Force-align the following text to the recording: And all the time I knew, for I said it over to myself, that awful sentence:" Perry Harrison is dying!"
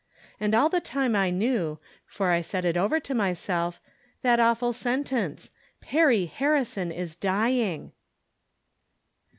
And 0.39 0.55
all 0.55 0.67
the 0.67 0.79
time 0.81 1.15
I 1.15 1.29
knew, 1.29 1.77
for 2.07 2.31
I 2.31 2.41
said 2.41 2.65
it 2.65 2.75
over 2.75 2.99
to 2.99 3.13
myself, 3.13 3.79
that 4.23 4.39
awful 4.39 4.73
sentence:" 4.73 5.51
Perry 5.89 6.25
Harrison 6.25 6.91
is 6.91 7.15
dying!" 7.15 7.91